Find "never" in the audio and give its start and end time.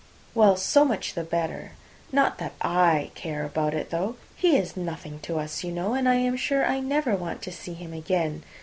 6.79-7.15